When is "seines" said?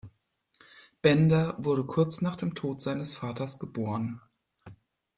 2.81-3.13